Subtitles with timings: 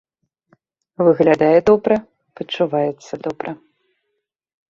[1.07, 1.95] Выглядае добра,
[2.39, 3.49] пачуваецца добра.